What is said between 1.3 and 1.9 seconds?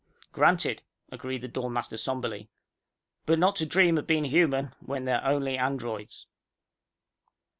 the dorm